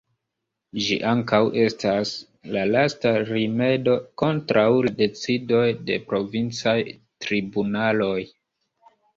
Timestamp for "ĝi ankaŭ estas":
0.83-2.13